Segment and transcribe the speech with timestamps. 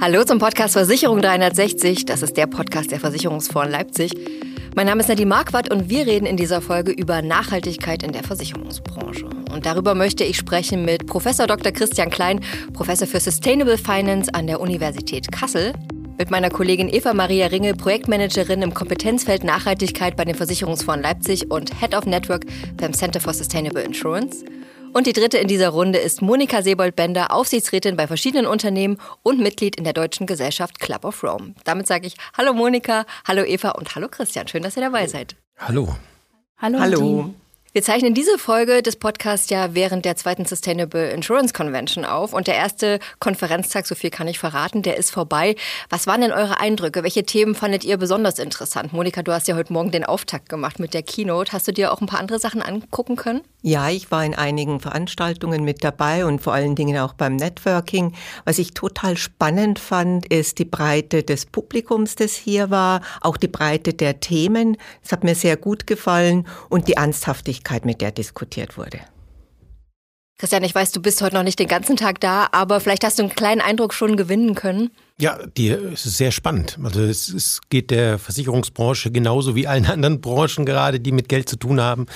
[0.00, 2.04] Hallo zum Podcast Versicherung 360.
[2.04, 4.12] Das ist der Podcast der Versicherungsfonds Leipzig.
[4.76, 8.22] Mein Name ist Nadine Marquardt und wir reden in dieser Folge über Nachhaltigkeit in der
[8.22, 9.26] Versicherungsbranche.
[9.52, 11.72] Und darüber möchte ich sprechen mit Professor Dr.
[11.72, 12.44] Christian Klein,
[12.74, 15.72] Professor für Sustainable Finance an der Universität Kassel,
[16.16, 21.80] mit meiner Kollegin Eva Maria Ringe, Projektmanagerin im Kompetenzfeld Nachhaltigkeit bei den Versicherungsfonds Leipzig und
[21.80, 22.44] Head of Network
[22.76, 24.44] beim Center for Sustainable Insurance.
[24.92, 29.76] Und die dritte in dieser Runde ist Monika Sebold-Bender, Aufsichtsrätin bei verschiedenen Unternehmen und Mitglied
[29.76, 31.54] in der deutschen Gesellschaft Club of Rome.
[31.64, 34.48] Damit sage ich Hallo Monika, hallo Eva und hallo Christian.
[34.48, 35.36] Schön, dass ihr dabei seid.
[35.58, 35.94] Hallo.
[36.56, 36.80] Hallo.
[36.80, 37.34] Hallo.
[37.74, 42.32] Wir zeichnen diese Folge des Podcasts ja während der zweiten Sustainable Insurance Convention auf.
[42.32, 45.54] Und der erste Konferenztag, so viel kann ich verraten, der ist vorbei.
[45.90, 47.02] Was waren denn eure Eindrücke?
[47.02, 48.94] Welche Themen fandet ihr besonders interessant?
[48.94, 51.52] Monika, du hast ja heute Morgen den Auftakt gemacht mit der Keynote.
[51.52, 53.42] Hast du dir auch ein paar andere Sachen angucken können?
[53.60, 58.14] Ja, ich war in einigen Veranstaltungen mit dabei und vor allen Dingen auch beim Networking.
[58.44, 63.48] Was ich total spannend fand, ist die Breite des Publikums, das hier war, auch die
[63.48, 64.78] Breite der Themen.
[65.04, 69.00] Es hat mir sehr gut gefallen und die Ernsthaftigkeit Dringlichkeit, mit der diskutiert wurde.
[70.40, 73.18] Christian, ich weiß, du bist heute noch nicht den ganzen Tag da, aber vielleicht hast
[73.18, 74.90] du einen kleinen Eindruck schon gewinnen können.
[75.20, 76.78] Ja, die ist sehr spannend.
[76.80, 81.48] Also es, es, geht der Versicherungsbranche genauso wie allen anderen Branchen gerade, die mit Geld
[81.48, 82.06] zu tun haben.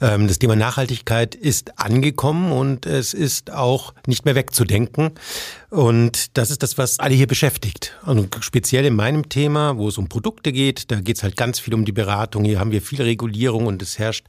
[0.00, 5.10] Ähm, das Thema Nachhaltigkeit ist angekommen und es ist auch nicht mehr wegzudenken.
[5.70, 7.98] Und das ist das, was alle hier beschäftigt.
[8.06, 11.58] Und speziell in meinem Thema, wo es um Produkte geht, da geht es halt ganz
[11.58, 12.44] viel um die Beratung.
[12.44, 14.26] Hier haben wir viel Regulierung und es herrscht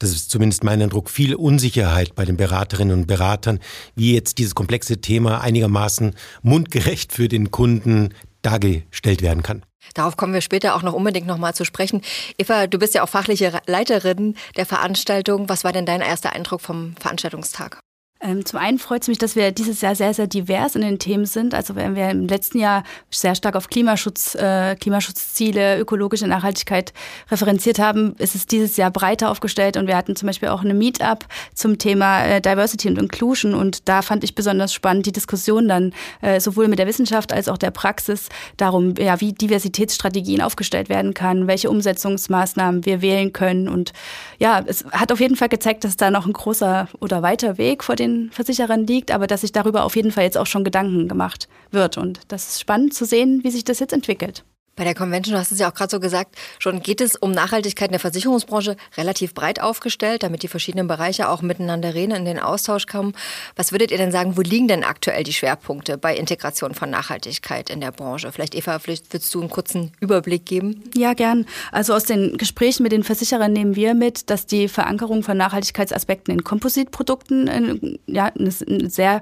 [0.00, 3.60] das ist zumindest mein Eindruck, viel Unsicherheit bei den Beraterinnen und Beratern,
[3.94, 9.62] wie jetzt dieses komplexe Thema einigermaßen mundgerecht für den Kunden dargestellt werden kann.
[9.94, 12.02] Darauf kommen wir später auch noch unbedingt nochmal zu sprechen.
[12.38, 15.48] Eva, du bist ja auch fachliche Leiterin der Veranstaltung.
[15.48, 17.80] Was war denn dein erster Eindruck vom Veranstaltungstag?
[18.22, 20.98] Ähm, zum einen freut es mich, dass wir dieses Jahr sehr, sehr divers in den
[20.98, 21.54] Themen sind.
[21.54, 26.92] Also wenn wir im letzten Jahr sehr stark auf Klimaschutz, äh, Klimaschutzziele, ökologische Nachhaltigkeit
[27.30, 29.78] referenziert haben, ist es dieses Jahr breiter aufgestellt.
[29.78, 31.24] Und wir hatten zum Beispiel auch eine Meetup
[31.54, 33.54] zum Thema äh, Diversity und Inclusion.
[33.54, 37.48] Und da fand ich besonders spannend die Diskussion dann äh, sowohl mit der Wissenschaft als
[37.48, 38.28] auch der Praxis
[38.58, 43.66] darum, ja, wie Diversitätsstrategien aufgestellt werden kann, welche Umsetzungsmaßnahmen wir wählen können.
[43.66, 43.94] Und
[44.38, 47.82] ja, es hat auf jeden Fall gezeigt, dass da noch ein großer oder weiter Weg
[47.82, 50.64] vor den den Versicherern liegt, aber dass sich darüber auf jeden Fall jetzt auch schon
[50.64, 51.98] Gedanken gemacht wird.
[51.98, 54.44] Und das ist spannend zu sehen, wie sich das jetzt entwickelt.
[54.80, 57.32] Bei der Convention, du hast es ja auch gerade so gesagt, schon geht es um
[57.32, 62.24] Nachhaltigkeit in der Versicherungsbranche relativ breit aufgestellt, damit die verschiedenen Bereiche auch miteinander reden, in
[62.24, 63.12] den Austausch kommen.
[63.56, 67.68] Was würdet ihr denn sagen, wo liegen denn aktuell die Schwerpunkte bei Integration von Nachhaltigkeit
[67.68, 68.32] in der Branche?
[68.32, 70.82] Vielleicht Eva, vielleicht würdest du einen kurzen Überblick geben?
[70.94, 71.44] Ja, gern.
[71.72, 76.32] Also aus den Gesprächen mit den Versicherern nehmen wir mit, dass die Verankerung von Nachhaltigkeitsaspekten
[76.32, 79.20] in Kompositprodukten ja, ein sehr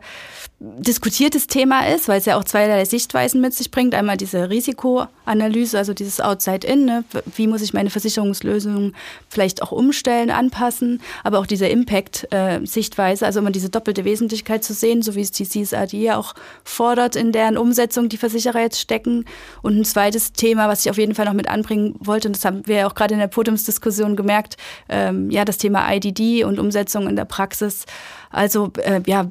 [0.61, 3.97] diskutiertes Thema ist, weil es ja auch zweierlei Sichtweisen mit sich bringt.
[3.97, 7.05] Einmal diese Risikoanalyse, also dieses Outside-In, ne?
[7.37, 8.93] wie muss ich meine Versicherungslösung
[9.29, 15.03] vielleicht auch umstellen, anpassen, aber auch diese Impact-Sichtweise, also immer diese doppelte Wesentlichkeit zu sehen,
[15.03, 19.25] so wie es die CSRD auch fordert, in deren Umsetzung die Versicherer jetzt stecken.
[19.63, 22.45] Und ein zweites Thema, was ich auf jeden Fall noch mit anbringen wollte, und das
[22.45, 24.57] haben wir ja auch gerade in der Podiumsdiskussion gemerkt,
[24.89, 27.85] ähm, ja, das Thema IDD und Umsetzung in der Praxis.
[28.31, 29.31] Also äh, ja,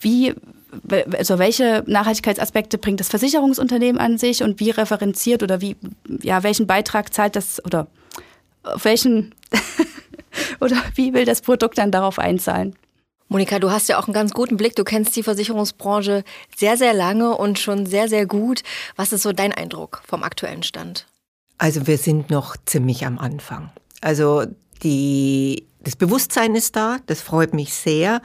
[0.00, 0.34] wie
[1.16, 5.76] also welche Nachhaltigkeitsaspekte bringt das Versicherungsunternehmen an sich und wie referenziert oder wie,
[6.22, 7.86] ja, welchen Beitrag zahlt das oder
[8.62, 9.34] auf welchen
[10.60, 12.74] oder wie will das Produkt dann darauf einzahlen?
[13.28, 14.76] Monika, du hast ja auch einen ganz guten Blick.
[14.76, 16.24] Du kennst die Versicherungsbranche
[16.56, 18.62] sehr, sehr lange und schon sehr, sehr gut.
[18.96, 21.06] Was ist so dein Eindruck vom aktuellen Stand?
[21.58, 23.70] Also wir sind noch ziemlich am Anfang.
[24.00, 24.44] Also
[24.82, 28.20] die, das Bewusstsein ist da, das freut mich sehr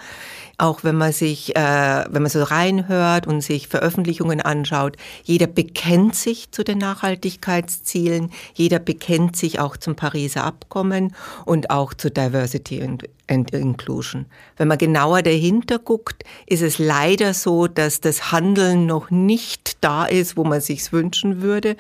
[0.59, 6.15] auch wenn man sich, äh, wenn man so reinhört und sich Veröffentlichungen anschaut, jeder bekennt
[6.15, 11.15] sich zu den Nachhaltigkeitszielen, jeder bekennt sich auch zum Pariser Abkommen
[11.45, 14.25] und auch zu Diversity and, and Inclusion.
[14.57, 20.05] Wenn man genauer dahinter guckt, ist es leider so, dass das Handeln noch nicht da
[20.05, 21.77] ist, wo man sich's wünschen würde,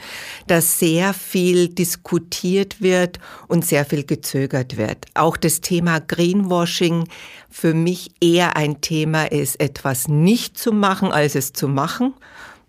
[0.47, 5.05] dass sehr viel diskutiert wird und sehr viel gezögert wird.
[5.15, 7.07] Auch das Thema Greenwashing
[7.49, 12.13] für mich eher ein Thema ist, etwas nicht zu machen, als es zu machen,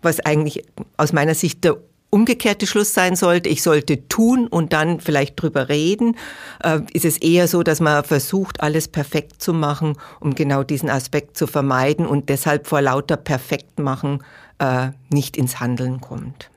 [0.01, 0.63] was eigentlich
[0.97, 1.77] aus meiner Sicht der
[2.11, 6.17] umgekehrte Schluss sein sollte, ich sollte tun und dann vielleicht drüber reden,
[6.61, 10.89] äh, ist es eher so, dass man versucht, alles perfekt zu machen, um genau diesen
[10.89, 14.23] Aspekt zu vermeiden und deshalb vor lauter Perfektmachen
[14.59, 16.51] äh, nicht ins Handeln kommt.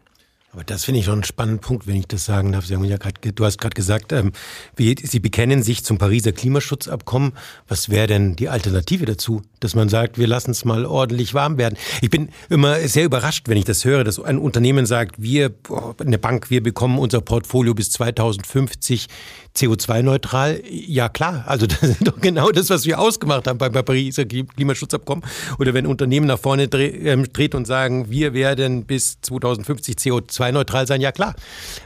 [0.55, 2.67] Aber das finde ich schon einen spannenden Punkt, wenn ich das sagen darf.
[2.67, 4.31] Sie haben ja grad, du hast gerade gesagt, ähm,
[4.77, 7.33] wie, Sie bekennen sich zum Pariser Klimaschutzabkommen.
[7.67, 11.59] Was wäre denn die Alternative dazu, dass man sagt, wir lassen es mal ordentlich warm
[11.59, 11.77] werden?
[12.03, 15.53] Ich bin immer sehr überrascht, wenn ich das höre, dass ein Unternehmen sagt, wir,
[15.99, 19.09] eine Bank, wir bekommen unser Portfolio bis 2050
[19.57, 20.63] CO2-neutral.
[20.71, 25.25] Ja klar, also das ist doch genau das, was wir ausgemacht haben beim Pariser Klimaschutzabkommen.
[25.59, 30.87] Oder wenn Unternehmen nach vorne ähm, dreht und sagen, wir werden bis 2050 CO2 CO2-neutral
[30.87, 31.35] sein, ja klar.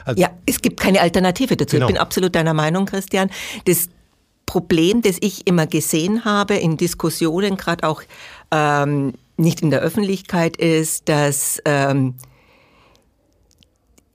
[0.04, 1.76] Also ja, es gibt keine Alternative dazu.
[1.76, 1.86] Genau.
[1.86, 3.30] Ich bin absolut deiner Meinung, Christian.
[3.64, 3.88] Das
[4.46, 8.02] Problem, das ich immer gesehen habe in Diskussionen, gerade auch
[8.50, 12.14] ähm, nicht in der Öffentlichkeit, ist, dass ähm,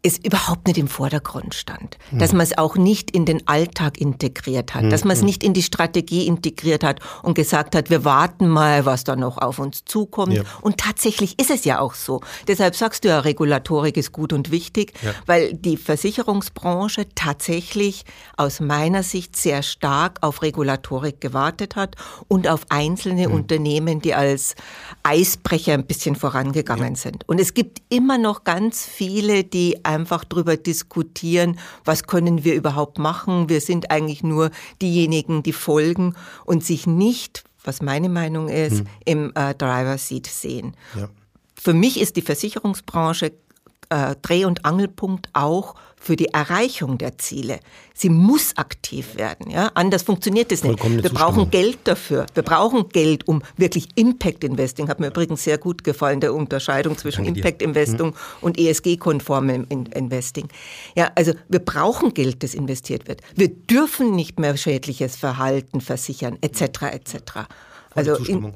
[0.05, 4.75] es überhaupt nicht im Vordergrund stand, dass man es auch nicht in den Alltag integriert
[4.75, 4.89] hat, mhm.
[4.89, 5.27] dass man es mhm.
[5.27, 9.37] nicht in die Strategie integriert hat und gesagt hat, wir warten mal, was da noch
[9.37, 10.33] auf uns zukommt.
[10.33, 10.43] Ja.
[10.59, 12.19] Und tatsächlich ist es ja auch so.
[12.49, 15.11] Deshalb sagst du ja, Regulatorik ist gut und wichtig, ja.
[15.25, 18.03] weil die Versicherungsbranche tatsächlich
[18.35, 21.95] aus meiner Sicht sehr stark auf Regulatorik gewartet hat
[22.27, 23.35] und auf einzelne mhm.
[23.35, 24.55] Unternehmen, die als
[25.03, 26.99] Eisbrecher ein bisschen vorangegangen ja.
[26.99, 27.27] sind.
[27.29, 32.97] Und es gibt immer noch ganz viele, die einfach darüber diskutieren, was können wir überhaupt
[32.97, 33.49] machen.
[33.49, 34.51] Wir sind eigentlich nur
[34.81, 38.87] diejenigen, die folgen und sich nicht, was meine Meinung ist, hm.
[39.05, 40.75] im äh, Driver Seat sehen.
[40.95, 41.09] Ja.
[41.55, 43.31] Für mich ist die Versicherungsbranche
[43.89, 47.61] äh, Dreh- und Angelpunkt auch für die Erreichung der Ziele.
[47.93, 49.49] Sie muss aktiv werden.
[49.49, 49.71] Ja?
[49.73, 50.83] Anders funktioniert es nicht.
[50.83, 52.25] Wir brauchen Geld dafür.
[52.33, 54.89] Wir brauchen Geld, um wirklich Impact Investing.
[54.89, 58.13] Hat mir übrigens sehr gut gefallen, der Unterscheidung zwischen Impact Investing mhm.
[58.41, 60.49] und ESG-konformem Investing.
[60.93, 63.21] Ja, also wir brauchen Geld, das investiert wird.
[63.35, 66.61] Wir dürfen nicht mehr schädliches Verhalten versichern, etc.
[66.91, 67.15] etc.
[67.95, 68.53] Also in,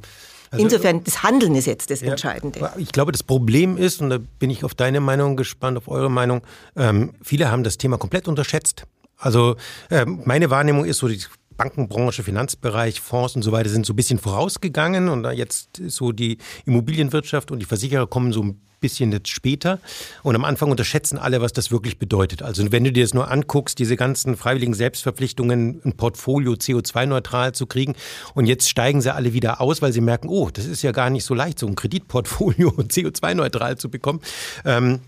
[0.51, 2.59] also, Insofern, das Handeln ist jetzt das Entscheidende.
[2.59, 5.87] Ja, ich glaube, das Problem ist, und da bin ich auf deine Meinung gespannt, auf
[5.87, 6.41] eure Meinung,
[6.75, 8.83] ähm, viele haben das Thema komplett unterschätzt.
[9.17, 9.55] Also
[9.89, 11.19] ähm, meine Wahrnehmung ist so, die
[11.57, 16.37] Bankenbranche, Finanzbereich, Fonds und so weiter sind so ein bisschen vorausgegangen und jetzt so die
[16.65, 19.79] Immobilienwirtschaft und die Versicherer kommen so ein bisschen jetzt später.
[20.23, 22.41] Und am Anfang unterschätzen alle, was das wirklich bedeutet.
[22.41, 27.65] Also wenn du dir das nur anguckst, diese ganzen freiwilligen Selbstverpflichtungen, ein Portfolio CO2-neutral zu
[27.65, 27.95] kriegen.
[28.33, 31.09] Und jetzt steigen sie alle wieder aus, weil sie merken, oh, das ist ja gar
[31.09, 34.21] nicht so leicht, so ein Kreditportfolio CO2-neutral zu bekommen.
[34.65, 34.99] Ähm,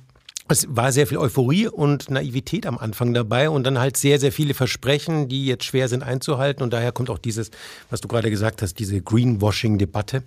[0.50, 4.32] es war sehr viel Euphorie und Naivität am Anfang dabei und dann halt sehr, sehr
[4.32, 6.64] viele Versprechen, die jetzt schwer sind einzuhalten.
[6.64, 7.52] Und daher kommt auch dieses,
[7.90, 10.24] was du gerade gesagt hast, diese Greenwashing-Debatte.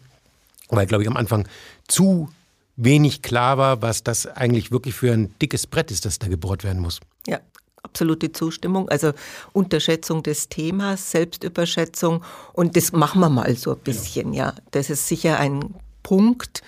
[0.69, 1.47] Weil, glaube ich, am Anfang
[1.89, 2.29] zu
[2.77, 6.65] wenig klar war, was das eigentlich wirklich für ein dickes Brett ist, das da gebohrt
[6.65, 7.01] werden muss.
[7.27, 7.41] Ja,
[7.83, 8.89] absolute Zustimmung.
[8.89, 9.13] Also
[9.53, 13.85] Unterschätzung des Themas, Selbstüberschätzung und das machen wir mal so ein genau.
[13.85, 14.55] bisschen, ja.
[14.71, 16.63] Das ist sicher ein Punkt.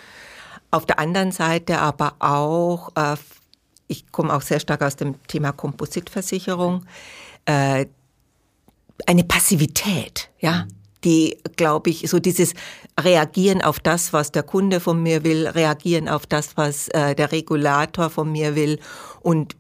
[0.70, 3.16] Auf der anderen Seite aber auch, äh,
[3.86, 6.84] ich komme auch sehr stark aus dem Thema Kompositversicherung,
[7.44, 7.86] äh,
[9.06, 10.64] eine Passivität, ja.
[10.64, 12.54] Mhm die, glaube ich, so dieses
[12.98, 17.30] Reagieren auf das, was der Kunde von mir will, reagieren auf das, was äh, der
[17.32, 18.78] Regulator von mir will
[19.20, 19.56] und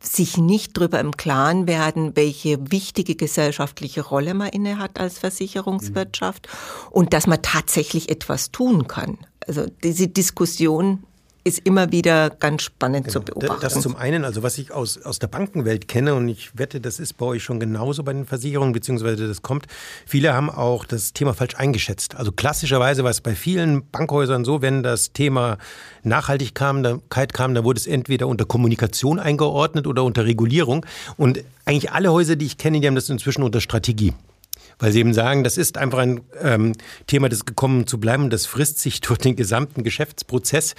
[0.00, 6.48] sich nicht darüber im Klaren werden, welche wichtige gesellschaftliche Rolle man inne hat als Versicherungswirtschaft
[6.48, 6.92] mhm.
[6.92, 9.18] und dass man tatsächlich etwas tun kann.
[9.46, 11.04] Also diese Diskussion
[11.44, 13.20] ist immer wieder ganz spannend genau.
[13.20, 13.60] zu beobachten.
[13.60, 17.00] Das zum einen, also was ich aus, aus der Bankenwelt kenne und ich wette, das
[17.00, 19.66] ist bei euch schon genauso bei den Versicherungen, beziehungsweise das kommt,
[20.06, 22.14] viele haben auch das Thema falsch eingeschätzt.
[22.14, 25.58] Also klassischerweise war es bei vielen Bankhäusern so, wenn das Thema
[26.04, 32.12] Nachhaltigkeit kam, da wurde es entweder unter Kommunikation eingeordnet oder unter Regulierung und eigentlich alle
[32.12, 34.12] Häuser, die ich kenne, die haben das inzwischen unter Strategie
[34.78, 36.72] weil sie eben sagen, das ist einfach ein ähm,
[37.06, 40.74] Thema, das gekommen zu bleiben, das frisst sich durch den gesamten Geschäftsprozess.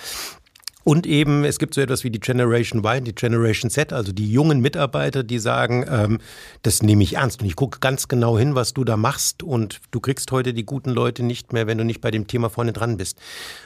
[0.83, 4.29] Und eben, es gibt so etwas wie die Generation Y, die Generation Z, also die
[4.29, 6.19] jungen Mitarbeiter, die sagen, ähm,
[6.61, 9.79] das nehme ich ernst und ich gucke ganz genau hin, was du da machst und
[9.91, 12.73] du kriegst heute die guten Leute nicht mehr, wenn du nicht bei dem Thema vorne
[12.73, 13.17] dran bist.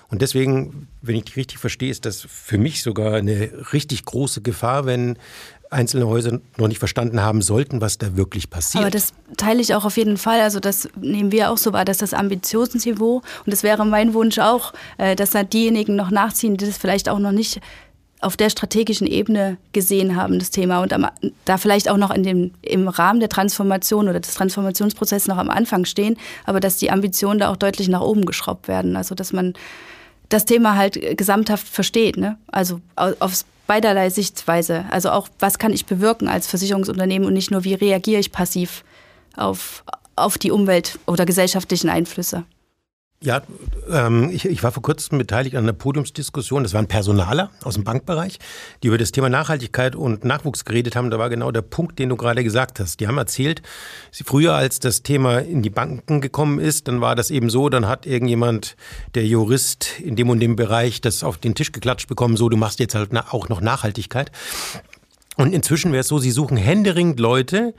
[0.10, 4.42] Und deswegen, wenn ich dich richtig verstehe, ist das für mich sogar eine richtig große
[4.42, 5.18] Gefahr, wenn
[5.70, 8.84] einzelne Häuser noch nicht verstanden haben sollten, was da wirklich passiert.
[8.84, 10.42] Aber das teile ich auch auf jeden Fall.
[10.42, 14.40] Also das nehmen wir auch so wahr, dass das Ambitionsniveau, und das wäre mein Wunsch
[14.40, 17.60] auch, äh, dass da diejenigen noch nachziehen, die das vielleicht auch noch nicht
[18.20, 21.08] auf der strategischen Ebene gesehen haben, das Thema, und am,
[21.46, 25.52] da vielleicht auch noch in dem, im Rahmen der Transformation oder des Transformationsprozesses noch am
[25.52, 28.96] Anfang stehen, aber dass die Ambitionen da auch deutlich nach oben geschraubt werden.
[28.96, 29.54] Also dass man
[30.30, 32.38] das Thema halt gesamthaft versteht, ne?
[32.48, 34.86] Also aufs beiderlei Sichtweise.
[34.90, 38.84] Also auch, was kann ich bewirken als Versicherungsunternehmen und nicht nur, wie reagiere ich passiv
[39.36, 39.84] auf,
[40.16, 42.44] auf die Umwelt oder gesellschaftlichen Einflüsse.
[43.20, 43.42] Ja,
[43.90, 46.62] ähm, ich, ich war vor kurzem beteiligt an einer Podiumsdiskussion.
[46.62, 48.38] Das waren Personaler aus dem Bankbereich,
[48.84, 51.10] die über das Thema Nachhaltigkeit und Nachwuchs geredet haben.
[51.10, 53.00] Da war genau der Punkt, den du gerade gesagt hast.
[53.00, 53.64] Die haben erzählt,
[54.12, 57.70] sie früher, als das Thema in die Banken gekommen ist, dann war das eben so,
[57.70, 58.76] dann hat irgendjemand,
[59.16, 62.58] der Jurist in dem und dem Bereich, das auf den Tisch geklatscht bekommen, so, du
[62.58, 64.32] machst jetzt halt auch noch Nachhaltigkeit.
[65.38, 67.76] Und inzwischen wäre es so, sie suchen händeringend Leute,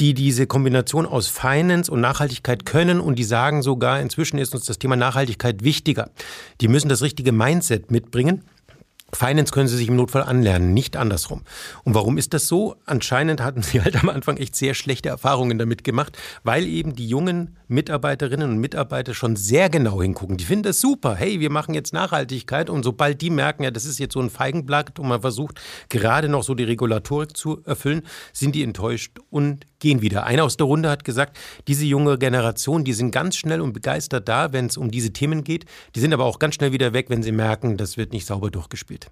[0.00, 4.64] die diese Kombination aus Finance und Nachhaltigkeit können und die sagen sogar, inzwischen ist uns
[4.64, 6.10] das Thema Nachhaltigkeit wichtiger.
[6.60, 8.42] Die müssen das richtige Mindset mitbringen.
[9.14, 11.42] Finance können Sie sich im Notfall anlernen, nicht andersrum.
[11.84, 12.76] Und warum ist das so?
[12.86, 17.06] Anscheinend hatten Sie halt am Anfang echt sehr schlechte Erfahrungen damit gemacht, weil eben die
[17.06, 20.38] jungen Mitarbeiterinnen und Mitarbeiter schon sehr genau hingucken.
[20.38, 21.14] Die finden das super.
[21.14, 22.70] Hey, wir machen jetzt Nachhaltigkeit.
[22.70, 26.28] Und sobald die merken, ja, das ist jetzt so ein Feigenblatt und man versucht gerade
[26.28, 30.24] noch so die Regulatorik zu erfüllen, sind die enttäuscht und gehen wieder.
[30.24, 31.36] Einer aus der Runde hat gesagt,
[31.68, 35.44] diese junge Generation, die sind ganz schnell und begeistert da, wenn es um diese Themen
[35.44, 35.66] geht.
[35.94, 38.50] Die sind aber auch ganz schnell wieder weg, wenn sie merken, das wird nicht sauber
[38.50, 39.10] durchgespielt.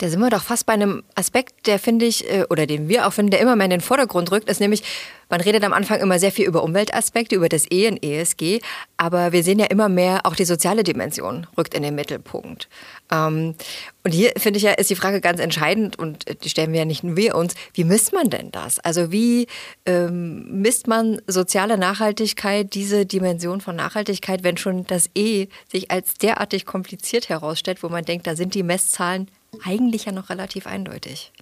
[0.00, 3.08] Da sind wir doch fast bei einem Aspekt, der finde ich, äh, oder den wir
[3.08, 4.84] auch finden, der immer mehr in den Vordergrund rückt, ist nämlich,
[5.28, 8.60] man redet am Anfang immer sehr viel über Umweltaspekte, über das E und ESG,
[8.96, 12.68] aber wir sehen ja immer mehr, auch die soziale Dimension rückt in den Mittelpunkt.
[13.10, 13.56] Ähm,
[14.04, 16.84] und hier finde ich ja, ist die Frage ganz entscheidend und die stellen wir ja
[16.84, 18.78] nicht nur wir uns, wie misst man denn das?
[18.78, 19.48] Also wie
[19.84, 26.14] ähm, misst man soziale Nachhaltigkeit, diese Dimension von Nachhaltigkeit, wenn schon das E sich als
[26.14, 29.28] derartig kompliziert herausstellt, wo man denkt, da sind die Messzahlen
[29.62, 31.32] eigentlich ja noch relativ eindeutig.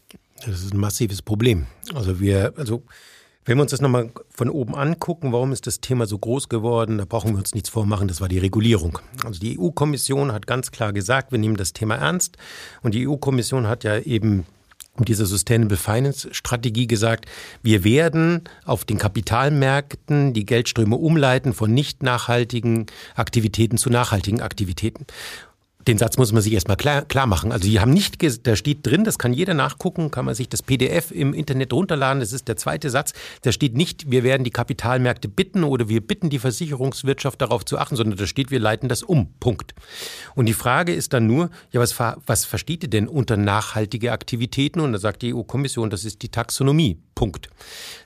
[0.44, 1.66] Das ist ein massives Problem.
[1.94, 2.82] Also wir, also
[3.44, 6.98] wenn wir uns das nochmal von oben angucken, warum ist das Thema so groß geworden,
[6.98, 8.98] da brauchen wir uns nichts vormachen, das war die Regulierung.
[9.24, 12.36] Also die EU-Kommission hat ganz klar gesagt, wir nehmen das Thema ernst.
[12.82, 14.46] Und die EU-Kommission hat ja eben
[14.98, 17.26] mit dieser Sustainable Finance Strategie gesagt,
[17.62, 25.06] wir werden auf den Kapitalmärkten die Geldströme umleiten von nicht nachhaltigen Aktivitäten zu nachhaltigen Aktivitäten.
[25.86, 27.52] Den Satz muss man sich erstmal klar, klar machen.
[27.52, 28.16] Also die haben nicht,
[28.46, 32.18] da steht drin, das kann jeder nachgucken, kann man sich das PDF im Internet runterladen.
[32.18, 33.12] Das ist der zweite Satz.
[33.42, 37.78] Da steht nicht, wir werden die Kapitalmärkte bitten oder wir bitten die Versicherungswirtschaft darauf zu
[37.78, 39.32] achten, sondern da steht, wir leiten das um.
[39.38, 39.74] Punkt.
[40.34, 44.80] Und die Frage ist dann nur, ja, was, was versteht ihr denn unter nachhaltige Aktivitäten?
[44.80, 46.98] Und da sagt die EU-Kommission, das ist die Taxonomie.
[47.16, 47.48] Punkt.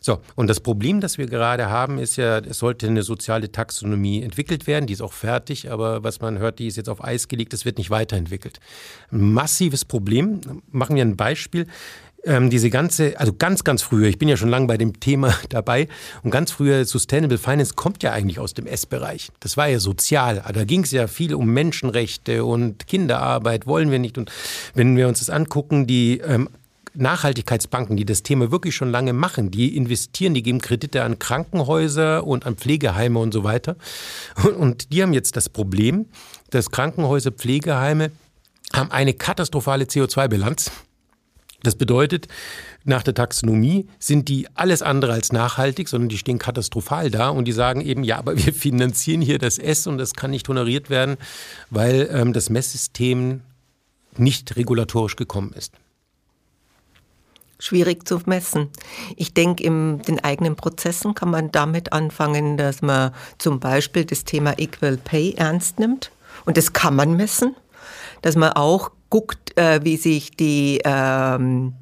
[0.00, 4.23] So, und das Problem, das wir gerade haben, ist ja, es sollte eine soziale Taxonomie
[4.23, 4.87] entwickelt werden.
[4.87, 7.52] Die ist auch fertig, aber was man hört, die ist jetzt auf Eis gelegt.
[7.52, 8.61] Es wird nicht weiterentwickelt.
[9.11, 10.40] Massives Problem.
[10.71, 11.67] Machen wir ein Beispiel.
[12.23, 15.35] Ähm, diese ganze, also ganz, ganz früher, ich bin ja schon lange bei dem Thema
[15.49, 15.88] dabei,
[16.23, 19.31] und ganz früher Sustainable Finance kommt ja eigentlich aus dem S-Bereich.
[19.40, 20.43] Das war ja sozial.
[20.52, 24.19] Da ging es ja viel um Menschenrechte und Kinderarbeit, wollen wir nicht.
[24.19, 24.31] Und
[24.75, 26.49] wenn wir uns das angucken, die ähm,
[26.94, 32.26] Nachhaltigkeitsbanken, die das Thema wirklich schon lange machen, die investieren, die geben Kredite an Krankenhäuser
[32.26, 33.76] und an Pflegeheime und so weiter.
[34.59, 36.06] Und die haben jetzt das Problem,
[36.50, 38.11] dass Krankenhäuser, Pflegeheime
[38.73, 40.70] haben eine katastrophale CO2-Bilanz.
[41.62, 42.28] Das bedeutet,
[42.85, 47.44] nach der Taxonomie sind die alles andere als nachhaltig, sondern die stehen katastrophal da und
[47.44, 50.88] die sagen eben, ja, aber wir finanzieren hier das S und das kann nicht honoriert
[50.88, 51.18] werden,
[51.68, 53.42] weil ähm, das Messsystem
[54.16, 55.75] nicht regulatorisch gekommen ist
[57.61, 58.69] schwierig zu messen.
[59.17, 64.25] Ich denke, in den eigenen Prozessen kann man damit anfangen, dass man zum Beispiel das
[64.25, 66.11] Thema Equal Pay ernst nimmt.
[66.47, 67.55] Und das kann man messen.
[68.23, 71.75] Dass man auch guckt, äh, wie sich die ähm,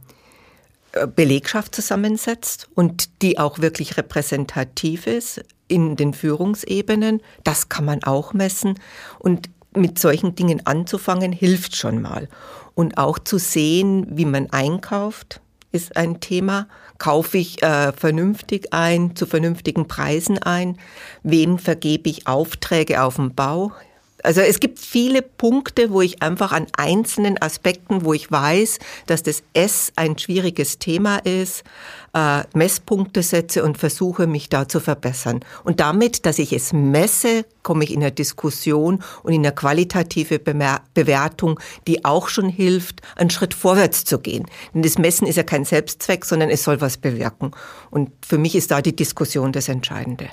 [1.15, 7.21] Belegschaft zusammensetzt und die auch wirklich repräsentativ ist in den Führungsebenen.
[7.45, 8.79] Das kann man auch messen.
[9.19, 12.29] Und mit solchen Dingen anzufangen, hilft schon mal.
[12.75, 15.41] Und auch zu sehen, wie man einkauft,
[15.73, 16.69] ist ein Thema.
[16.99, 20.79] Kaufe ich äh, vernünftig ein, zu vernünftigen Preisen ein?
[21.23, 23.73] Wem vergebe ich Aufträge auf dem Bau?
[24.23, 29.23] Also es gibt viele Punkte, wo ich einfach an einzelnen Aspekten, wo ich weiß, dass
[29.23, 31.63] das S ein schwieriges Thema ist,
[32.15, 35.41] äh, Messpunkte setze und versuche, mich da zu verbessern.
[35.65, 40.39] Und damit, dass ich es messe, komme ich in eine Diskussion und in eine qualitative
[40.39, 44.47] Bewertung, die auch schon hilft, einen Schritt vorwärts zu gehen.
[44.75, 47.53] Denn das Messen ist ja kein Selbstzweck, sondern es soll was bewirken.
[47.91, 50.29] Und für mich ist da die Diskussion das Entscheidende.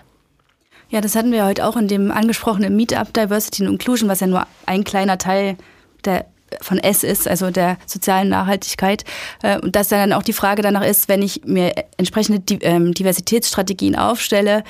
[0.89, 4.27] Ja, das hatten wir heute auch in dem angesprochenen Meetup Diversity and Inclusion, was ja
[4.27, 5.57] nur ein kleiner Teil
[6.05, 6.25] der
[6.61, 9.03] von S ist, also der sozialen Nachhaltigkeit.
[9.41, 13.95] Äh, und dass dann auch die Frage danach ist, wenn ich mir entsprechende ähm, Diversitätsstrategien
[13.95, 14.63] aufstelle,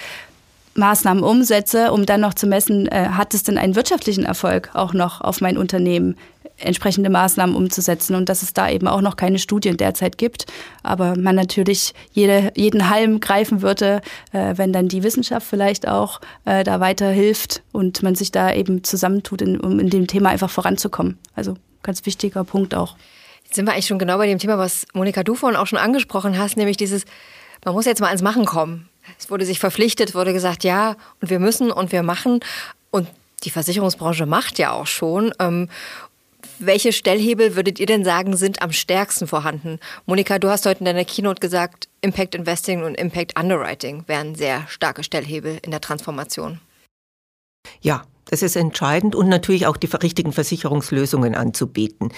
[0.75, 4.93] Maßnahmen umsetze, um dann noch zu messen, äh, hat es denn einen wirtschaftlichen Erfolg auch
[4.93, 6.17] noch auf mein Unternehmen?
[6.57, 10.45] Entsprechende Maßnahmen umzusetzen und dass es da eben auch noch keine Studien derzeit gibt.
[10.83, 16.21] Aber man natürlich jede, jeden Halm greifen würde, äh, wenn dann die Wissenschaft vielleicht auch
[16.45, 20.49] äh, da weiterhilft und man sich da eben zusammentut, in, um in dem Thema einfach
[20.49, 21.17] voranzukommen.
[21.35, 22.95] Also ganz wichtiger Punkt auch.
[23.43, 25.79] Jetzt sind wir eigentlich schon genau bei dem Thema, was Monika du vorhin auch schon
[25.79, 27.05] angesprochen hast, nämlich dieses,
[27.63, 28.89] man muss jetzt mal ans Machen kommen.
[29.19, 32.39] Es wurde sich verpflichtet, wurde gesagt, ja, und wir müssen und wir machen.
[32.89, 33.07] Und
[33.43, 35.33] die Versicherungsbranche macht ja auch schon.
[35.39, 35.69] Ähm,
[36.59, 39.79] welche Stellhebel würdet ihr denn sagen, sind am stärksten vorhanden?
[40.05, 44.67] Monika, du hast heute in deiner Keynote gesagt, Impact Investing und Impact Underwriting wären sehr
[44.67, 46.59] starke Stellhebel in der Transformation.
[47.81, 52.11] Ja, das ist entscheidend und natürlich auch die richtigen Versicherungslösungen anzubieten.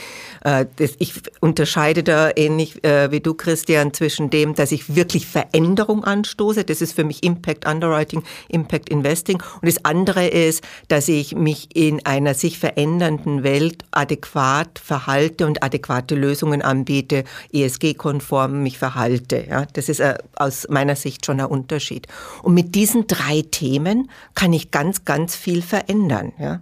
[0.44, 0.66] Äh,
[1.00, 6.64] ich unterscheide da ähnlich äh, wie du, Christian, zwischen dem, dass ich wirklich Veränderung anstoße.
[6.64, 9.44] Das ist für mich Impact Underwriting, Impact Investing.
[9.62, 15.62] Und das andere ist, dass ich mich in einer sich verändernden Welt adäquat verhalte und
[15.62, 19.68] adäquate Lösungen anbiete, ESG-konform mich verhalte.
[19.74, 22.08] Das ist äh, aus meiner Sicht schon ein Unterschied.
[22.44, 26.62] Und mit diesen drei Themen kann ich ganz, ganz viel verändern ändern, ja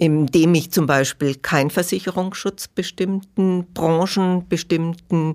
[0.00, 5.34] indem ich zum Beispiel keinen Versicherungsschutz bestimmten Branchen, bestimmten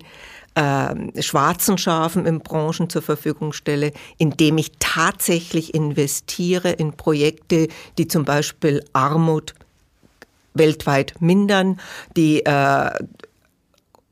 [0.56, 8.08] äh, schwarzen Schafen in Branchen zur Verfügung stelle, indem ich tatsächlich investiere in Projekte, die
[8.08, 9.54] zum Beispiel Armut
[10.54, 11.78] weltweit mindern,
[12.16, 12.90] die äh,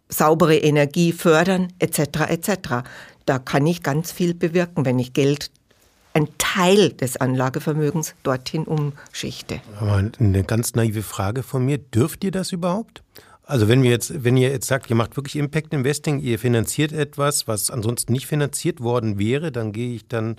[0.09, 1.99] saubere Energie fördern, etc.
[2.29, 2.51] etc.
[3.27, 5.51] Da kann ich ganz viel bewirken, wenn ich Geld
[6.15, 9.61] ein Teil des Anlagevermögens dorthin umschichte.
[9.79, 13.03] Aber eine ganz naive Frage von mir, dürft ihr das überhaupt?
[13.43, 16.93] Also wenn wir jetzt, wenn ihr jetzt sagt, ihr macht wirklich Impact Investing, ihr finanziert
[16.93, 20.37] etwas, was ansonsten nicht finanziert worden wäre, dann gehe ich dann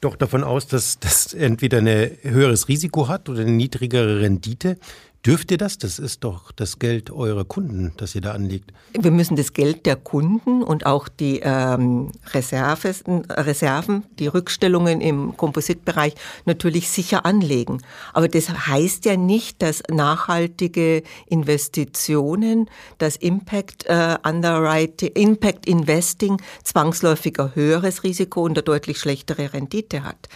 [0.00, 1.86] doch davon aus, dass das entweder ein
[2.22, 4.78] höheres Risiko hat oder eine niedrigere Rendite.
[5.26, 5.76] Dürft ihr das?
[5.76, 8.72] Das ist doch das Geld eurer Kunden, das ihr da anlegt.
[8.98, 15.36] Wir müssen das Geld der Kunden und auch die ähm, Reserves, Reserven, die Rückstellungen im
[15.36, 16.14] Kompositbereich
[16.46, 17.82] natürlich sicher anlegen.
[18.14, 27.38] Aber das heißt ja nicht, dass nachhaltige Investitionen, das Impact äh, Underwriting, Impact Investing zwangsläufig
[27.38, 30.30] ein höheres Risiko und eine deutlich schlechtere Rendite hat.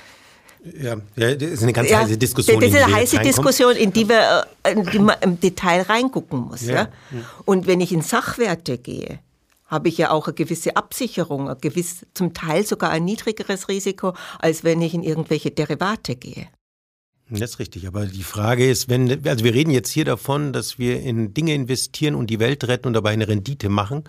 [0.64, 2.58] Ja, ja, das ist eine ganz ja, heiße Diskussion.
[2.58, 6.40] Das ist eine heiße Diskussion, in die, wir, äh, in die man im Detail reingucken
[6.40, 6.62] muss.
[6.62, 6.74] Ja.
[6.74, 6.88] ja.
[7.44, 9.18] Und wenn ich in Sachwerte gehe,
[9.66, 14.14] habe ich ja auch eine gewisse Absicherung, ein gewiss, zum Teil sogar ein niedrigeres Risiko,
[14.38, 16.48] als wenn ich in irgendwelche Derivate gehe.
[17.30, 20.78] Das ist richtig, aber die Frage ist, wenn, also wir reden jetzt hier davon, dass
[20.78, 24.04] wir in Dinge investieren und die Welt retten und dabei eine Rendite machen.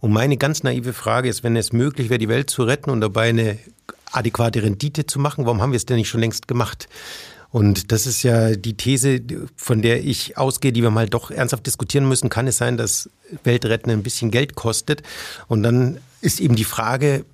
[0.00, 3.00] Und meine ganz naive Frage ist, wenn es möglich wäre, die Welt zu retten und
[3.00, 3.58] dabei eine
[4.12, 5.46] adäquate Rendite zu machen.
[5.46, 6.88] Warum haben wir es denn nicht schon längst gemacht?
[7.50, 9.20] Und das ist ja die These,
[9.56, 12.28] von der ich ausgehe, die wir mal doch ernsthaft diskutieren müssen.
[12.28, 13.08] Kann es sein, dass
[13.42, 15.02] Weltretten ein bisschen Geld kostet?
[15.46, 17.24] Und dann ist eben die Frage,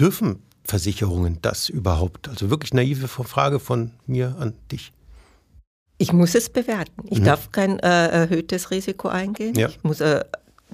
[0.00, 2.28] dürfen Versicherungen das überhaupt?
[2.28, 4.92] Also wirklich naive Frage von mir an dich.
[5.98, 7.04] Ich muss es bewerten.
[7.10, 7.24] Ich mhm.
[7.24, 9.54] darf kein äh, erhöhtes Risiko eingehen.
[9.54, 9.68] Ja.
[9.68, 10.24] Ich muss äh,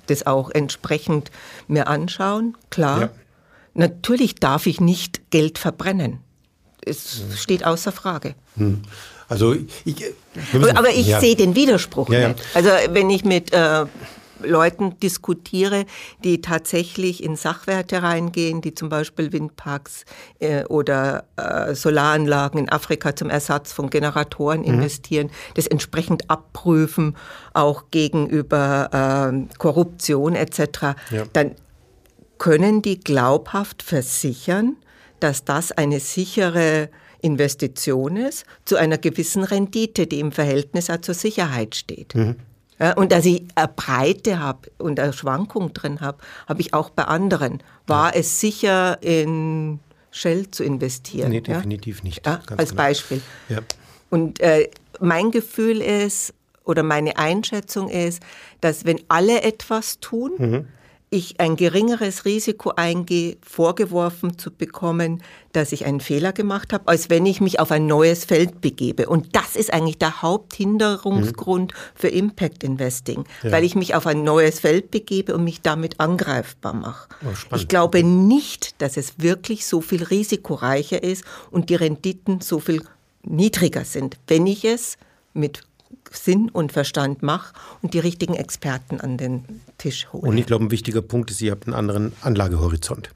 [0.06, 1.30] das auch entsprechend
[1.66, 3.00] mir anschauen, klar.
[3.00, 3.10] Ja.
[3.74, 6.20] Natürlich darf ich nicht Geld verbrennen.
[6.84, 7.36] Es hm.
[7.36, 8.34] steht außer Frage.
[8.56, 8.82] Hm.
[9.28, 9.54] Also
[9.84, 10.04] ich,
[10.52, 11.20] müssen, aber ich ja.
[11.20, 12.40] sehe den Widerspruch ja, nicht.
[12.54, 13.84] Also wenn ich mit äh,
[14.42, 15.84] Leuten diskutiere,
[16.24, 20.04] die tatsächlich in Sachwerte reingehen, die zum Beispiel Windparks
[20.38, 24.74] äh, oder äh, Solaranlagen in Afrika zum Ersatz von Generatoren mhm.
[24.74, 27.16] investieren, das entsprechend abprüfen,
[27.52, 30.60] auch gegenüber äh, Korruption etc.,
[31.10, 31.24] ja.
[31.32, 31.54] dann
[32.38, 34.76] können die glaubhaft versichern,
[35.20, 36.88] dass das eine sichere
[37.20, 42.14] Investition ist zu einer gewissen Rendite, die im Verhältnis auch zur Sicherheit steht.
[42.14, 42.36] Mhm.
[42.78, 46.90] Ja, und dass ich eine Breite habe und eine Schwankung drin habe, habe ich auch
[46.90, 47.60] bei anderen.
[47.88, 48.20] War ja.
[48.20, 49.80] es sicher in
[50.12, 51.30] Shell zu investieren?
[51.30, 52.04] Nee, definitiv ja?
[52.04, 52.26] nicht.
[52.28, 52.74] als genau.
[52.74, 53.20] Beispiel.
[54.10, 54.70] Und äh,
[55.00, 58.22] mein Gefühl ist, oder meine Einschätzung ist,
[58.60, 60.66] dass wenn alle etwas tun, mhm
[61.10, 67.08] ich ein geringeres Risiko eingehe, vorgeworfen zu bekommen, dass ich einen Fehler gemacht habe, als
[67.08, 69.08] wenn ich mich auf ein neues Feld begebe.
[69.08, 71.76] Und das ist eigentlich der Haupthinderungsgrund mhm.
[71.94, 73.52] für Impact Investing, ja.
[73.52, 77.08] weil ich mich auf ein neues Feld begebe und mich damit angreifbar mache.
[77.24, 82.60] Oh, ich glaube nicht, dass es wirklich so viel risikoreicher ist und die Renditen so
[82.60, 82.82] viel
[83.22, 84.98] niedriger sind, wenn ich es
[85.32, 85.67] mit
[86.10, 89.44] Sinn und Verstand mache und die richtigen Experten an den
[89.78, 90.28] Tisch hole.
[90.28, 93.10] Und ich glaube, ein wichtiger Punkt ist, ihr habt einen anderen Anlagehorizont.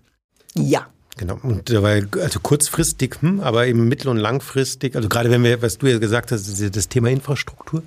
[0.55, 0.87] Ja.
[1.17, 1.39] Genau.
[1.43, 5.79] Und dabei, also kurzfristig, hm, aber eben mittel- und langfristig, also gerade wenn wir, was
[5.79, 7.83] du ja gesagt hast, das Thema Infrastruktur.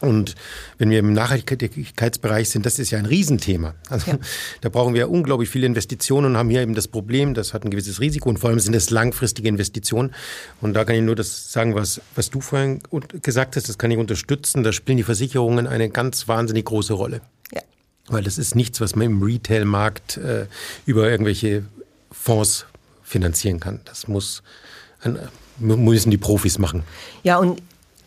[0.00, 0.34] Und
[0.78, 3.74] wenn wir im Nachhaltigkeitsbereich sind, das ist ja ein Riesenthema.
[3.90, 4.18] Also ja.
[4.62, 7.70] da brauchen wir unglaublich viele Investitionen und haben hier eben das Problem, das hat ein
[7.70, 10.14] gewisses Risiko und vor allem sind das langfristige Investitionen.
[10.62, 12.80] Und da kann ich nur das sagen, was, was du vorhin
[13.22, 14.62] gesagt hast, das kann ich unterstützen.
[14.62, 17.20] Da spielen die Versicherungen eine ganz wahnsinnig große Rolle.
[17.52, 17.60] Ja.
[18.08, 20.46] Weil das ist nichts, was man im Retail-Markt äh,
[20.86, 21.64] über irgendwelche
[22.10, 22.64] Fonds
[23.02, 23.80] finanzieren kann.
[23.84, 24.42] Das muss,
[25.58, 26.84] müssen die Profis machen.
[27.22, 27.60] Ja, und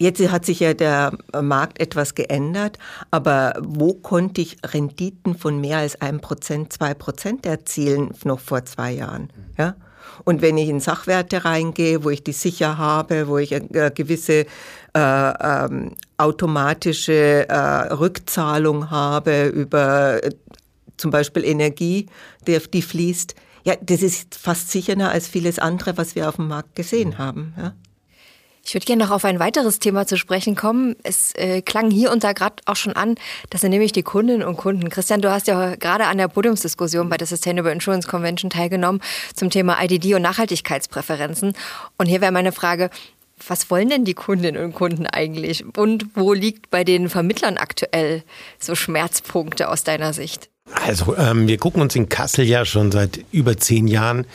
[0.04, 2.78] Jetzt hat sich ja der Markt etwas geändert,
[3.10, 8.66] aber wo konnte ich Renditen von mehr als einem Prozent, zwei Prozent erzielen noch vor
[8.66, 9.30] zwei Jahren?
[9.58, 9.78] Ja?
[10.26, 14.46] Und wenn ich in Sachwerte reingehe, wo ich die sicher habe, wo ich eine gewisse
[14.94, 20.32] äh, ähm, automatische äh, Rückzahlung habe über äh,
[20.98, 22.08] zum Beispiel Energie,
[22.46, 26.50] die, die fließt, ja, das ist fast sicherer als vieles andere, was wir auf dem
[26.50, 27.54] Markt gesehen haben.
[27.58, 27.74] Ja?
[28.66, 30.96] Ich würde gerne noch auf ein weiteres Thema zu sprechen kommen.
[31.04, 33.16] Es äh, klang hier und da gerade auch schon an,
[33.50, 34.90] das sind nämlich die Kundinnen und Kunden.
[34.90, 39.02] Christian, du hast ja gerade an der Podiumsdiskussion bei der Sustainable Insurance Convention teilgenommen
[39.36, 41.54] zum Thema IDD und Nachhaltigkeitspräferenzen.
[41.98, 42.90] Und hier wäre meine Frage,
[43.48, 45.66] was wollen denn die Kundinnen und Kunden eigentlich?
[45.76, 48.24] Und wo liegt bei den Vermittlern aktuell
[48.60, 50.50] so Schmerzpunkte aus deiner Sicht?
[50.72, 54.26] Also ähm, wir gucken uns in Kassel ja schon seit über zehn Jahren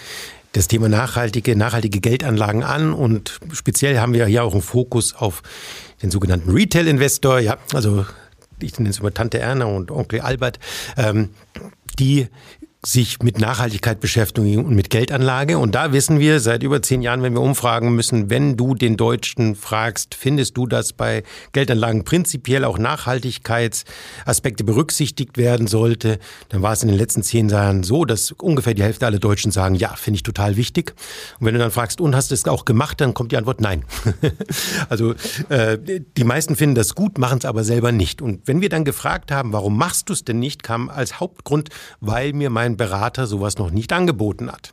[0.53, 2.93] das Thema nachhaltige, nachhaltige Geldanlagen an.
[2.93, 5.43] Und speziell haben wir hier auch einen Fokus auf
[6.03, 8.07] den sogenannten Retail-Investor, ja, also
[8.61, 10.59] ich nenne es immer Tante Erna und Onkel Albert,
[10.97, 11.31] ähm,
[11.99, 12.29] die
[12.89, 15.59] sich mit Nachhaltigkeit beschäftigen und mit Geldanlage.
[15.59, 18.97] Und da wissen wir seit über zehn Jahren, wenn wir umfragen müssen, wenn du den
[18.97, 21.23] Deutschen fragst, findest du, dass bei
[21.53, 27.83] Geldanlagen prinzipiell auch Nachhaltigkeitsaspekte berücksichtigt werden sollte, dann war es in den letzten zehn Jahren
[27.83, 30.95] so, dass ungefähr die Hälfte aller Deutschen sagen, ja, finde ich total wichtig.
[31.39, 33.61] Und wenn du dann fragst, und hast du es auch gemacht, dann kommt die Antwort
[33.61, 33.85] nein.
[34.89, 35.15] also
[35.51, 35.77] äh,
[36.17, 38.23] die meisten finden das gut, machen es aber selber nicht.
[38.23, 41.69] Und wenn wir dann gefragt haben, warum machst du es denn nicht, kam als Hauptgrund,
[42.01, 44.73] weil mir mein Berater sowas noch nicht angeboten hat.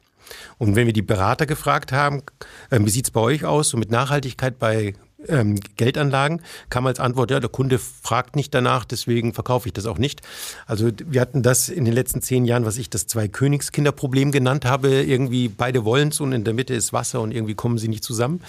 [0.57, 2.23] Und wenn wir die Berater gefragt haben,
[2.69, 4.93] äh, wie sieht es bei euch aus, so mit Nachhaltigkeit bei
[5.29, 9.85] ähm, Geldanlagen, kam als Antwort, ja, der Kunde fragt nicht danach, deswegen verkaufe ich das
[9.85, 10.21] auch nicht.
[10.65, 15.03] Also wir hatten das in den letzten zehn Jahren, was ich das Zwei-Königskinderproblem genannt habe,
[15.03, 18.03] irgendwie beide wollen es und in der Mitte ist Wasser und irgendwie kommen sie nicht
[18.03, 18.41] zusammen.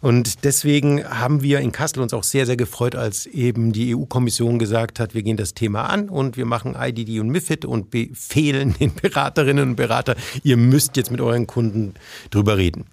[0.00, 4.58] Und deswegen haben wir in Kassel uns auch sehr, sehr gefreut, als eben die EU-Kommission
[4.58, 8.74] gesagt hat, wir gehen das Thema an und wir machen IDD und MIFID und befehlen
[8.80, 11.94] den Beraterinnen und Berater, ihr müsst jetzt mit euren Kunden
[12.30, 12.86] drüber reden.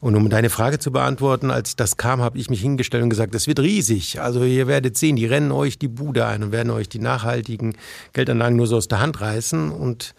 [0.00, 3.34] Und um deine Frage zu beantworten, als das kam, habe ich mich hingestellt und gesagt,
[3.34, 4.20] das wird riesig.
[4.20, 7.76] Also ihr werdet sehen, die rennen euch die Bude ein und werden euch die nachhaltigen
[8.12, 9.70] Geldanlagen nur so aus der Hand reißen.
[9.70, 10.14] Und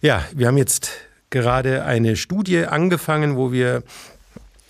[0.00, 0.92] ja, wir haben jetzt
[1.30, 3.82] gerade eine Studie angefangen, wo wir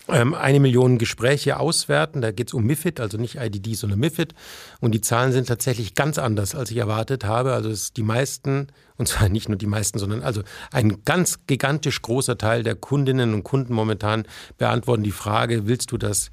[0.08, 2.20] ähm, eine Million Gespräche auswerten.
[2.20, 4.34] Da geht es um MIFID, also nicht IDD, sondern MIFID.
[4.80, 7.52] Und die Zahlen sind tatsächlich ganz anders, als ich erwartet habe.
[7.52, 12.02] Also es die meisten, und zwar nicht nur die meisten, sondern also ein ganz gigantisch
[12.02, 14.24] großer Teil der Kundinnen und Kunden momentan
[14.58, 16.30] beantworten die Frage, willst du, dass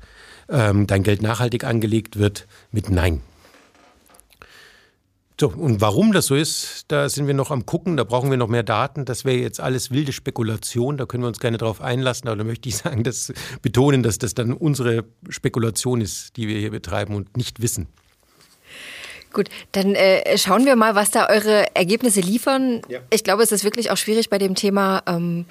[0.50, 3.22] ähm, dein Geld nachhaltig angelegt wird, mit Nein.
[5.42, 8.38] So, und warum das so ist, da sind wir noch am gucken, da brauchen wir
[8.38, 9.06] noch mehr Daten.
[9.06, 12.44] Das wäre jetzt alles wilde Spekulation, da können wir uns gerne drauf einlassen, aber da
[12.44, 17.16] möchte ich sagen, dass, betonen, dass das dann unsere Spekulation ist, die wir hier betreiben
[17.16, 17.88] und nicht wissen.
[19.34, 22.84] Gut, dann äh, schauen wir mal, was da eure Ergebnisse liefern.
[22.88, 23.00] Ja.
[23.10, 25.02] Ich glaube, es ist wirklich auch schwierig bei dem Thema.
[25.08, 25.46] Ähm,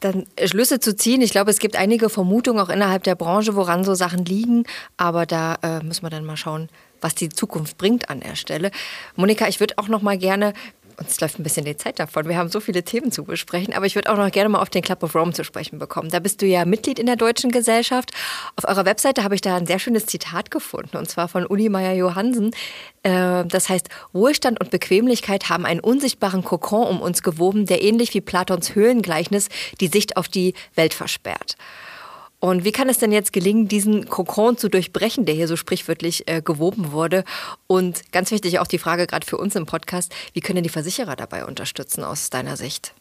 [0.00, 1.22] dann Schlüsse zu ziehen.
[1.22, 4.64] Ich glaube, es gibt einige Vermutungen auch innerhalb der Branche, woran so Sachen liegen.
[4.96, 6.68] Aber da äh, müssen wir dann mal schauen,
[7.00, 8.70] was die Zukunft bringt an der Stelle.
[9.16, 10.52] Monika, ich würde auch noch mal gerne
[10.98, 12.28] uns läuft ein bisschen die Zeit davon.
[12.28, 14.70] Wir haben so viele Themen zu besprechen, aber ich würde auch noch gerne mal auf
[14.70, 16.10] den Club of Rome zu sprechen bekommen.
[16.10, 18.12] Da bist du ja Mitglied in der Deutschen Gesellschaft.
[18.56, 21.68] Auf eurer Webseite habe ich da ein sehr schönes Zitat gefunden, und zwar von Uli
[21.68, 22.52] Meyer Johansen.
[23.02, 28.14] Äh, das heißt, Wohlstand und Bequemlichkeit haben einen unsichtbaren Kokon um uns gewoben, der ähnlich
[28.14, 29.48] wie Platons Höhlengleichnis
[29.80, 31.56] die Sicht auf die Welt versperrt.
[32.46, 36.28] Und wie kann es denn jetzt gelingen, diesen Kokon zu durchbrechen, der hier so sprichwörtlich
[36.28, 37.24] äh, gewoben wurde?
[37.66, 41.16] Und ganz wichtig auch die Frage gerade für uns im Podcast, wie können die Versicherer
[41.16, 42.94] dabei unterstützen aus deiner Sicht?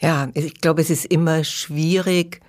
[0.00, 2.40] Ja, ich glaube, es ist immer schwierig,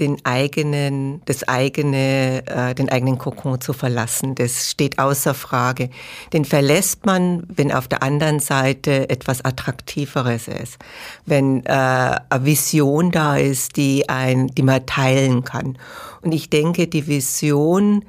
[0.00, 4.34] den eigenen, das eigene, äh, den eigenen Kokon zu verlassen.
[4.34, 5.90] Das steht außer Frage.
[6.32, 10.78] Den verlässt man, wenn auf der anderen Seite etwas Attraktiveres ist.
[11.26, 15.78] Wenn äh, eine Vision da ist, die ein, die man teilen kann.
[16.22, 18.04] Und ich denke, die Vision,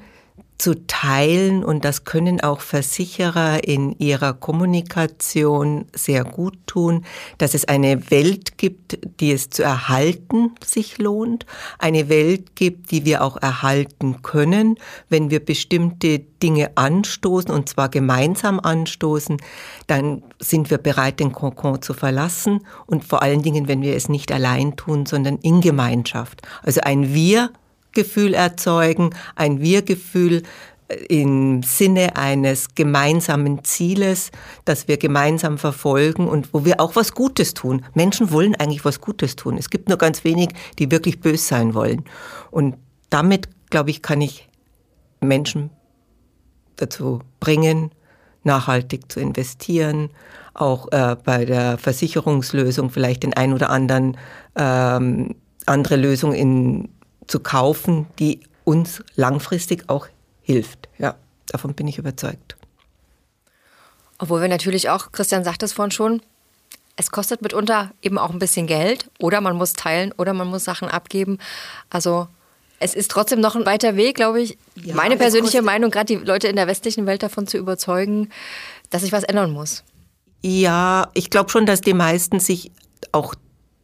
[0.62, 1.64] zu teilen.
[1.64, 7.04] Und das können auch Versicherer in ihrer Kommunikation sehr gut tun,
[7.40, 11.48] dass es eine Welt gibt, die es zu erhalten sich lohnt,
[11.80, 14.78] eine Welt gibt, die wir auch erhalten können,
[15.10, 19.38] wenn wir bestimmte Dinge anstoßen und zwar gemeinsam anstoßen,
[19.88, 22.66] dann sind wir bereit, den Kokon zu verlassen.
[22.86, 26.42] Und vor allen Dingen, wenn wir es nicht allein tun, sondern in Gemeinschaft.
[26.64, 27.52] Also ein Wir
[27.94, 30.44] Gefühl erzeugen, ein Wir-Gefühl
[30.88, 34.32] äh, im Sinne eines gemeinsamen Zieles,
[34.66, 37.86] das wir gemeinsam verfolgen und wo wir auch was Gutes tun.
[37.94, 39.58] Menschen wollen eigentlich was Gutes tun.
[39.58, 40.50] Es gibt nur ganz wenig,
[40.80, 42.06] die wirklich bös sein wollen.
[42.50, 42.76] Und
[43.10, 44.50] damit, glaube ich, kann ich
[45.20, 45.70] Menschen
[46.78, 47.92] dazu bringen,
[48.44, 50.10] nachhaltig zu investieren,
[50.54, 54.18] auch äh, bei der Versicherungslösung vielleicht den ein oder anderen
[54.56, 56.90] ähm, andere Lösung in
[57.28, 60.08] zu kaufen, die uns langfristig auch
[60.42, 60.90] hilft.
[60.98, 61.16] Ja,
[61.48, 62.56] davon bin ich überzeugt.
[64.18, 66.22] Obwohl wir natürlich auch, Christian sagt es vorhin schon,
[66.96, 70.64] es kostet mitunter eben auch ein bisschen Geld oder man muss teilen oder man muss
[70.64, 71.40] Sachen abgeben.
[71.90, 72.28] Also
[72.80, 74.58] es ist trotzdem noch ein weiter Weg, glaube ich.
[74.76, 78.30] Ja, Meine persönliche Meinung, gerade die Leute in der westlichen Welt davon zu überzeugen,
[78.90, 79.84] dass sich was ändern muss.
[80.42, 82.72] Ja, ich glaube schon, dass die meisten sich
[83.12, 83.36] auch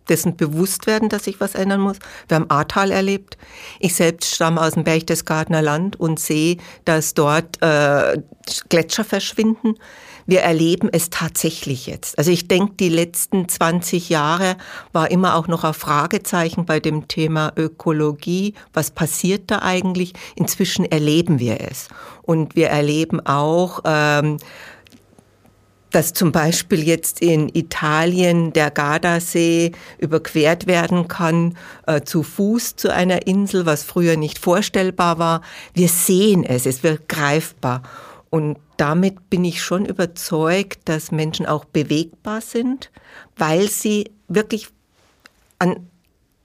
[0.10, 1.98] dessen bewusst werden, dass sich was ändern muss.
[2.28, 3.38] Wir haben Ahrtal erlebt.
[3.80, 8.22] Ich selbst stamme aus dem Berchtesgadener Land und sehe, dass dort äh,
[8.70, 9.76] Gletscher verschwinden.
[10.30, 12.18] Wir erleben es tatsächlich jetzt.
[12.18, 14.58] Also ich denke, die letzten 20 Jahre
[14.92, 18.54] war immer auch noch ein Fragezeichen bei dem Thema Ökologie.
[18.74, 20.14] Was passiert da eigentlich?
[20.36, 21.88] Inzwischen erleben wir es.
[22.24, 24.38] Und wir erleben auch, ähm,
[25.92, 32.94] dass zum Beispiel jetzt in Italien der Gardasee überquert werden kann äh, zu Fuß zu
[32.94, 35.42] einer Insel, was früher nicht vorstellbar war.
[35.74, 37.84] Wir sehen es, es wird greifbar.
[38.30, 42.92] Und damit bin ich schon überzeugt, dass Menschen auch bewegbar sind,
[43.38, 44.68] weil sie wirklich
[45.60, 45.88] an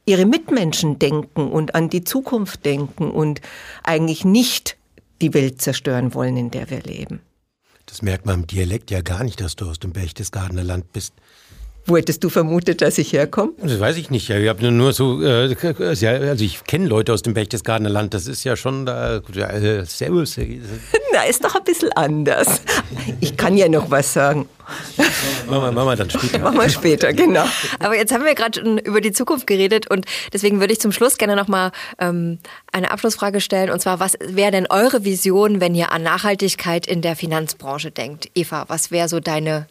[0.05, 3.40] ihre Mitmenschen denken und an die Zukunft denken und
[3.83, 4.76] eigentlich nicht
[5.20, 7.20] die Welt zerstören wollen, in der wir leben.
[7.92, 11.12] Das merkt man im Dialekt ja gar nicht, dass du aus dem Berchtesgadener Land bist.
[11.85, 13.53] Wo hättest du vermutet, dass ich herkomme?
[13.61, 14.31] Das weiß ich nicht.
[14.31, 18.14] Ich habe nur so, äh, also ich kenne Leute aus dem Berchtesgadener Land.
[18.14, 19.16] Das ist ja schon da.
[19.16, 20.37] Äh, servus.
[21.12, 22.61] Na, ist doch ein bisschen anders.
[23.21, 24.49] Ich kann ja noch was sagen.
[25.51, 26.38] Machen wir, dann später.
[26.38, 27.45] Machen wir später, genau.
[27.81, 30.92] Aber jetzt haben wir gerade schon über die Zukunft geredet und deswegen würde ich zum
[30.92, 32.38] Schluss gerne nochmal ähm,
[32.71, 33.71] eine Abschlussfrage stellen.
[33.71, 38.31] Und zwar, was wäre denn eure Vision, wenn ihr an Nachhaltigkeit in der Finanzbranche denkt?
[38.37, 39.66] Eva, was wäre so deine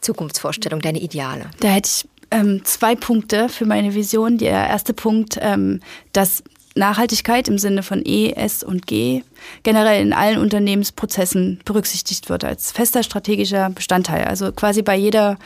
[0.00, 1.50] Zukunftsvorstellung, deine Ideale?
[1.60, 4.38] Da hätte ich ähm, zwei Punkte für meine Vision.
[4.38, 5.80] Der erste Punkt, ähm,
[6.12, 6.42] dass
[6.74, 9.22] Nachhaltigkeit im Sinne von E, S und G
[9.62, 14.24] generell in allen Unternehmensprozessen berücksichtigt wird als fester strategischer Bestandteil.
[14.24, 15.36] Also quasi bei jeder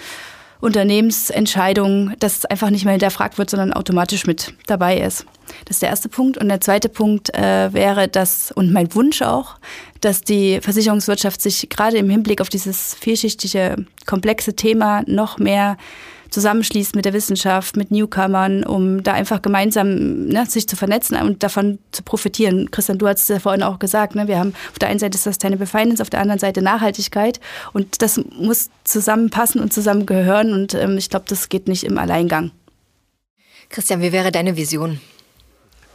[0.65, 5.27] Unternehmensentscheidung, dass einfach nicht mehr hinterfragt wird, sondern automatisch mit dabei ist.
[5.67, 6.39] Das ist der erste Punkt.
[6.39, 9.57] Und der zweite Punkt äh, wäre, dass, und mein Wunsch auch,
[10.01, 15.77] dass die Versicherungswirtschaft sich gerade im Hinblick auf dieses vielschichtige, komplexe Thema noch mehr
[16.35, 21.43] zusammenschließt mit der Wissenschaft, mit Newcomern, um da einfach gemeinsam ne, sich zu vernetzen und
[21.43, 22.71] davon zu profitieren.
[22.71, 25.17] Christian, du hast es ja vorhin auch gesagt, ne, wir haben auf der einen Seite
[25.17, 27.41] Sustainable Finance, auf der anderen Seite Nachhaltigkeit
[27.73, 32.51] und das muss zusammenpassen und zusammengehören und ähm, ich glaube, das geht nicht im Alleingang.
[33.71, 35.01] Christian, wie wäre deine Vision?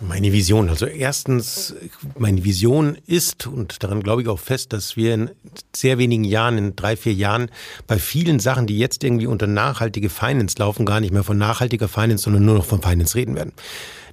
[0.01, 1.75] Meine Vision, also erstens,
[2.17, 5.29] meine Vision ist, und daran glaube ich auch fest, dass wir in
[5.75, 7.51] sehr wenigen Jahren, in drei, vier Jahren,
[7.85, 11.89] bei vielen Sachen, die jetzt irgendwie unter nachhaltige Finance laufen, gar nicht mehr von nachhaltiger
[11.89, 13.51] Finance, sondern nur noch von Finance reden werden.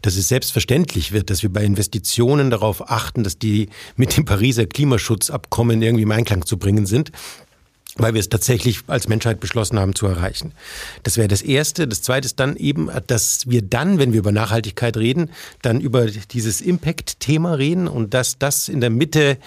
[0.02, 4.66] Dass es selbstverständlich wird, dass wir bei Investitionen darauf achten, dass die mit dem Pariser
[4.66, 7.12] Klimaschutzabkommen irgendwie im Einklang zu bringen sind
[7.96, 10.52] weil wir es tatsächlich als Menschheit beschlossen haben zu erreichen.
[11.02, 11.88] Das wäre das Erste.
[11.88, 15.30] Das Zweite ist dann eben, dass wir dann, wenn wir über Nachhaltigkeit reden,
[15.62, 19.38] dann über dieses Impact-Thema reden und dass das in der Mitte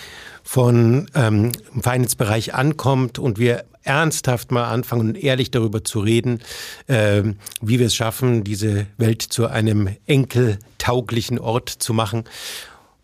[0.44, 6.40] von ähm, Finance-Bereich ankommt und wir ernsthaft mal anfangen und ehrlich darüber zu reden,
[6.88, 7.24] äh,
[7.62, 12.26] wie wir es schaffen, diese Welt zu einem enkeltauglichen Ort zu machen.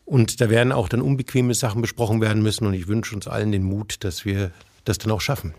[0.05, 2.67] Und da werden auch dann unbequeme Sachen besprochen werden müssen.
[2.67, 4.51] Und ich wünsche uns allen den Mut, dass wir
[4.85, 5.53] das dann auch schaffen.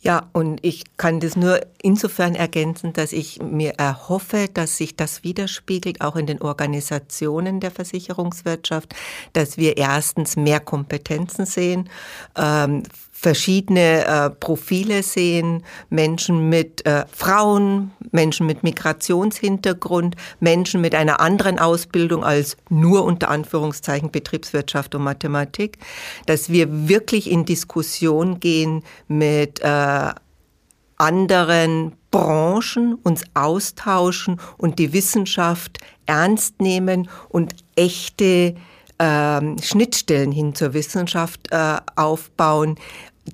[0.00, 5.24] Ja, und ich kann das nur insofern ergänzen, dass ich mir erhoffe, dass sich das
[5.24, 8.94] widerspiegelt, auch in den Organisationen der Versicherungswirtschaft,
[9.32, 11.88] dass wir erstens mehr Kompetenzen sehen,
[12.36, 12.82] ähm,
[13.26, 21.58] verschiedene äh, Profile sehen, Menschen mit äh, Frauen, Menschen mit Migrationshintergrund, Menschen mit einer anderen
[21.58, 25.78] Ausbildung als nur unter Anführungszeichen Betriebswirtschaft und Mathematik,
[26.26, 30.10] dass wir wirklich in Diskussion gehen mit äh,
[30.96, 38.54] anderen Branchen, uns austauschen und die Wissenschaft ernst nehmen und echte
[38.98, 42.76] ähm, Schnittstellen hin zur Wissenschaft äh, aufbauen,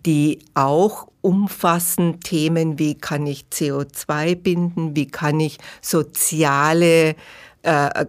[0.06, 7.14] die auch umfassen Themen wie kann ich CO2 binden, wie kann ich soziale
[7.62, 8.06] äh,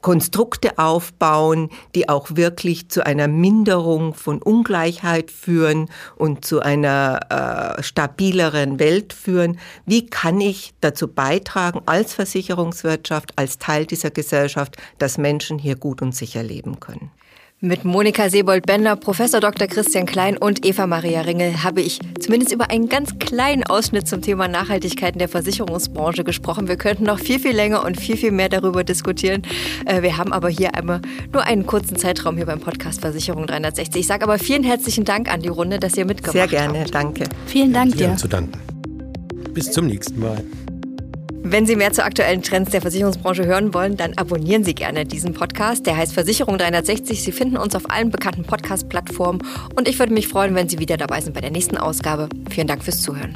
[0.00, 7.82] Konstrukte aufbauen, die auch wirklich zu einer Minderung von Ungleichheit führen und zu einer äh,
[7.82, 9.58] stabileren Welt führen.
[9.86, 16.02] Wie kann ich dazu beitragen, als Versicherungswirtschaft, als Teil dieser Gesellschaft, dass Menschen hier gut
[16.02, 17.10] und sicher leben können?
[17.60, 19.66] Mit Monika Sebold-Bender, Professor Dr.
[19.66, 24.22] Christian Klein und Eva Maria Ringel habe ich zumindest über einen ganz kleinen Ausschnitt zum
[24.22, 26.68] Thema Nachhaltigkeit in der Versicherungsbranche gesprochen.
[26.68, 29.42] Wir könnten noch viel, viel länger und viel, viel mehr darüber diskutieren.
[29.86, 31.00] Äh, wir haben aber hier einmal
[31.32, 34.02] nur einen kurzen Zeitraum hier beim Podcast Versicherung 360.
[34.02, 36.50] Ich sage aber vielen herzlichen Dank an die Runde, dass ihr mitgemacht habt.
[36.50, 36.94] Sehr gerne, habt.
[36.94, 37.24] danke.
[37.46, 38.14] Vielen Dank dir.
[38.16, 38.52] zu danken.
[39.52, 40.44] Bis zum nächsten Mal.
[41.42, 45.32] Wenn Sie mehr zu aktuellen Trends der Versicherungsbranche hören wollen, dann abonnieren Sie gerne diesen
[45.32, 45.86] Podcast.
[45.86, 47.22] Der heißt Versicherung 360.
[47.22, 49.42] Sie finden uns auf allen bekannten Podcast-Plattformen.
[49.74, 52.28] Und ich würde mich freuen, wenn Sie wieder dabei sind bei der nächsten Ausgabe.
[52.50, 53.34] Vielen Dank fürs Zuhören.